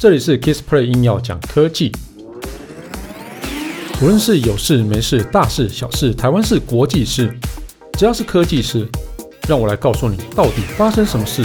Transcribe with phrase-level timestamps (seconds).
[0.00, 1.92] 这里是 Kissplay 硬要讲科技，
[4.02, 7.32] 无论是有事没事、大事小事、台湾事、国际事，
[7.92, 8.88] 只要是科技事，
[9.48, 11.44] 让我来告诉你到底发生什么事。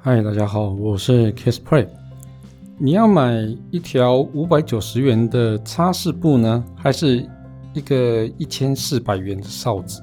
[0.00, 1.86] 嗨，大家好，我是 Kissplay。
[2.76, 3.32] 你要买
[3.70, 7.28] 一条五百九十元的擦拭布呢，还是？
[7.78, 10.02] 一个一千四百元的哨子，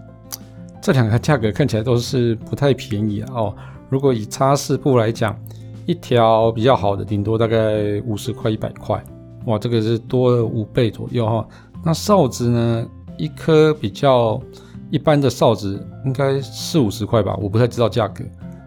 [0.81, 3.55] 这两个价格看起来都是不太便宜啊哦。
[3.90, 5.38] 如果以擦拭布来讲，
[5.85, 9.04] 一条比较好的，顶多大概五十块、一百块，
[9.46, 11.48] 哇，这个是多了五倍左右哈。
[11.84, 12.88] 那哨子呢，
[13.18, 14.41] 一颗比较
[14.90, 18.23] 一般的哨子应该四五十块吧，我不太知道价格。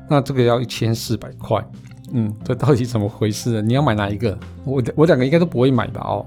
[0.08, 1.62] 那这个要一千四百块，
[2.12, 3.62] 嗯，这到底怎么回事呢？
[3.62, 4.38] 你要买哪一个？
[4.64, 6.24] 我我两个应该都不会买吧哦。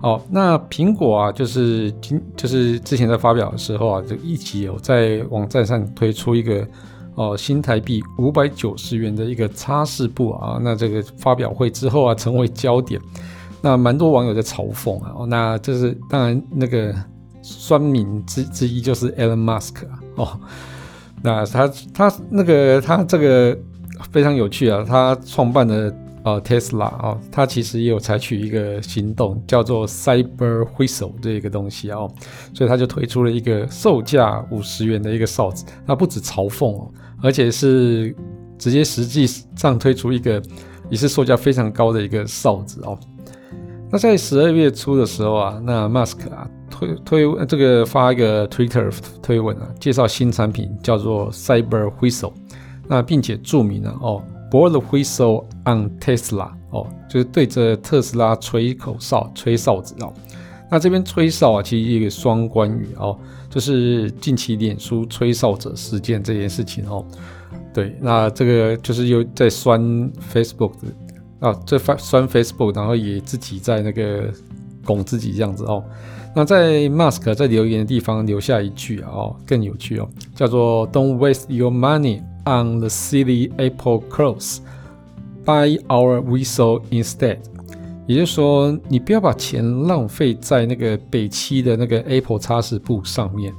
[0.00, 6.64] 好，那苹果啊，就是今就是之前在发表的时候啊，就一起有在网站上推出一个
[7.16, 13.00] 哦新台币五百九十元的一个擦拭布啊，那这个发表会之后啊，成为焦点，
[13.60, 16.94] 那蛮多网友在嘲讽啊，那这是当然那个
[17.42, 20.40] 酸民之之一就是 Elon Musk 啊，哦，
[21.22, 23.58] 那他他那个他这个
[24.12, 25.92] 非常有趣啊，他创办的。
[26.24, 32.10] 呃，Tesla 啊，它其实也有采取一个行动，叫做 Cyber Whistle 这个东西哦，
[32.52, 36.90] 所以它就推出了一个售价五十元的一个哨子，那不止嘲讽哦，
[37.22, 38.14] 而且是
[38.58, 40.42] 直接实际上推出一个
[40.90, 42.98] 也是售价非常高的一个哨子哦。
[43.90, 52.32] 那在十二月初的时候啊，那 Mask 啊推推这个发一个 Twitter 推文啊，介绍新产品叫做 Cyber Whistle，
[52.86, 54.22] 那并且注明了哦。
[54.50, 60.12] Blow the whistle on Tesla，哦，就是对着特斯拉吹口哨、吹哨子哦。
[60.70, 67.04] 那这边吹哨啊，其实一个双关语哦，就是近期脸书吹哨者事件这件事情哦。
[67.72, 69.80] 对，那这个就是又在酸
[70.32, 74.32] Facebook 的啊，在酸 Facebook，然后也自己在那个
[74.84, 75.82] 拱自己这样子哦。
[76.34, 84.58] 那在 Musk 在留言的地方留下一句啊，哦，更有趣哦，叫做 "Don't waste your money on the silly Apple clothes,
[85.44, 87.38] buy our whistle instead."
[88.06, 93.52] 也就是说，你不要把钱浪费在那个北七的那个 Apple 擦拭布上面，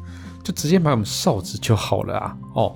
[0.43, 2.35] 就直接买我们哨子就好了啊。
[2.55, 2.75] 哦，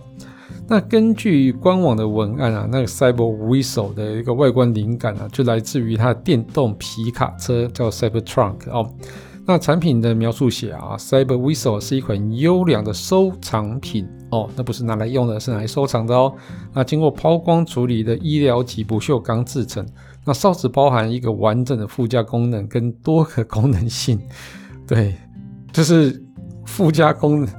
[0.67, 8.87] 那根据官网的文案啊，那个 Cyber Whistle 的一个外观灵感啊，就来自于它的电动皮卡车叫 Cybertruck 哦。
[9.45, 16.33] 那产品的描述写啊，Cyber Whistle 是一款优良的收藏品哦，那不是拿来用的，是拿来收藏的哦。
[16.73, 19.85] 那经过抛光处理的医疗级不锈钢制成，
[20.25, 24.17] 那哨子包含一个完整的附加功能跟多个功能性。
[24.87, 25.13] 对，
[25.73, 26.23] 就是
[26.65, 27.49] 附加功能，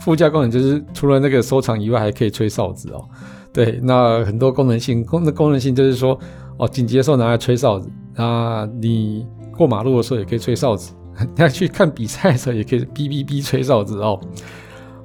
[0.00, 3.04] 附加功能就是除了那个收藏以外，还可以吹哨子哦。
[3.52, 6.18] 对，那很多功能性，功能功能性就是说，
[6.56, 10.94] 哦，紧急的时候拿来吹哨子，那你过马路的时候也可以吹哨子。
[11.36, 14.20] 你要去看比赛的时候，也可以哔哔哔吹哨子哦。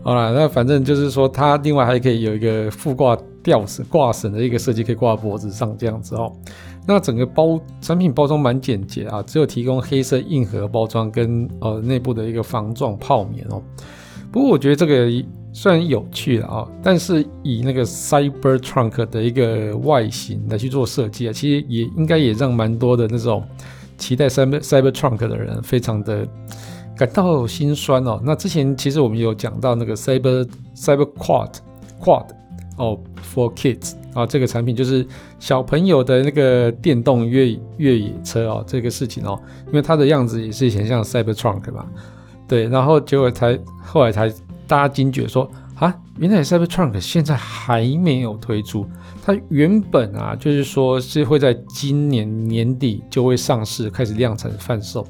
[0.03, 6.31] 好了，那反正就是说，它另外还可以有一个副挂吊绳、挂绳的一个设计，可以挂脖子上这样子哦。
[6.85, 13.61] 那整个包产品包装蛮简洁啊，只有提供黑色硬盒包装跟呃内部的一个防撞泡棉哦。
[14.29, 15.09] 不过我觉得这个
[15.53, 23.41] 虽然有趣啊，但是以那个 Cyber Trunk 的一个外形来去做设计啊，其实也应该也让蛮多的那种。
[24.03, 26.27] 期待 Cyber Cybertruck 的人非常的
[26.97, 28.21] 感到心酸哦。
[28.21, 31.51] 那之前其实我们有讲到那个 Cyber Cyber Quad
[32.01, 32.25] Quad
[32.77, 32.99] 哦
[33.33, 35.07] ，for kids 啊，这个产品就是
[35.39, 41.87] 小朋友的那个电动越越野车哦，这个事情哦，因为它的样子也是很像 Cybertruck 吧？
[42.45, 44.29] 对，然后结果才后来才
[44.73, 48.87] 大家惊觉说啊，原来 Cybertruck 现在还没有推出。
[49.23, 55.05] 它原本啊，就是说是会在今年年底就会上市，开始量产贩售。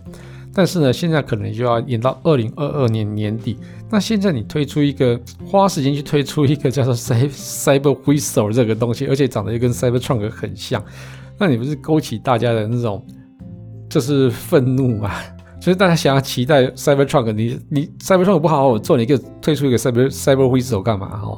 [0.54, 3.58] 但是呢，现在可能就要延到二零二二年年底。
[3.90, 10.84] 那现在你推出一个，花时间去推出一个叫做 Cyber Whistle 这个东西，而且长得又跟 Cybertruck 很像，
[11.40, 13.02] 那你不是勾起大家的那种
[13.90, 15.24] 就是愤怒啊？
[15.64, 21.08] 所以大家想要期待 Cybertruck，你你 Cybertruck 不好好做，你就推出一个 Cyber Cyber Whistle 干嘛？
[21.08, 21.38] 哈。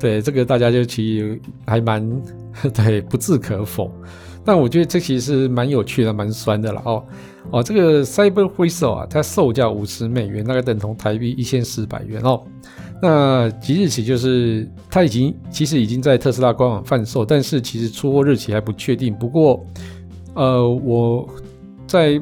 [0.00, 2.08] 对这个大家就其实还蛮
[2.72, 3.92] 对不置可否，
[4.42, 7.04] 但我觉得这其实蛮有趣的，蛮酸的了哦
[7.50, 7.62] 哦。
[7.62, 12.42] 这个 Cyber Whistle 啊，它售价五十美元，大概等同台币一千四百元哦。
[13.02, 19.14] 那即日起就是它已经其实已经在特斯拉官网贩售，但是其实出货日期还不确定。
[19.14, 19.62] 不过
[20.32, 21.28] 呃，我
[21.86, 22.18] 在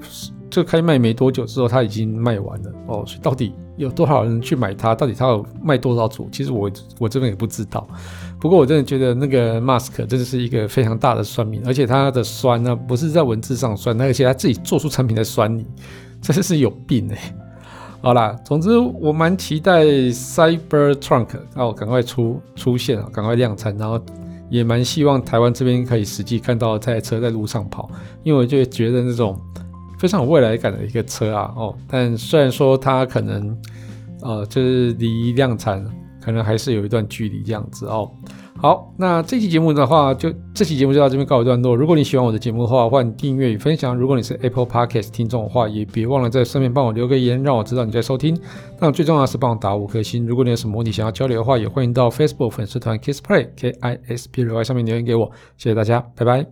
[0.57, 3.05] 就开卖没多久之后，它已经卖完了哦。
[3.07, 4.95] 所以到底有多少人去买它？
[4.95, 6.31] 到底它有卖多少组？
[6.33, 7.87] 其实我我这边也不知道。
[8.41, 15.67] 不过我真的觉得那个 Musk 真的是一个非常大的酸民，而且他的酸呢，不是在文字上酸，而且他自己做出产品在酸你，
[16.23, 17.19] 真的是有病哎、
[18.01, 24.01] 好啦，总之我蛮期待 Cyber Trunk，哦，赶快出出现啊，赶快量产，然后
[24.49, 27.91] 也蛮希望台湾这边可以实际看到这台车在路上跑，
[28.23, 29.39] 因为我就觉得那种
[29.99, 33.57] 非常有未来感的一个车啊哦，但虽然说它可能
[34.23, 35.85] 呃就是离量产
[36.21, 38.11] 可能还是有一段距离这样子哦。
[38.59, 41.77] 好，那这期节目的话，就这期节目就到这边告一段落。
[41.77, 43.95] 如果你喜欢我的节目的话，欢迎订阅与分享。
[43.95, 48.35] 如果你是 Apple Podcast 听众的话，也别忘了在上面帮我留个言，让我知道你在收听。
[48.81, 50.27] 那最重要的是帮我打五颗星。
[50.27, 55.31] 如果你有什么问题想要交流的话，也欢迎到 Facebook 粉丝团 Kiss Play K I S P L Y 上面留言给我。
[55.59, 56.47] 谢谢大家，拜拜。